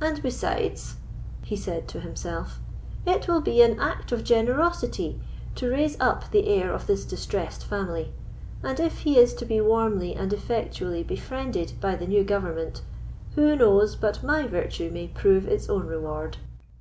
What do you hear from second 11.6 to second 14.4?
by the new government, who knows but